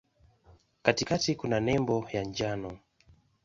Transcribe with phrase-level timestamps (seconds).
[0.83, 2.79] Katikati kuna nembo ya njano.